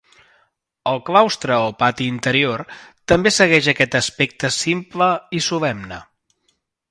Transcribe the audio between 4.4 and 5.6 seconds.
simple i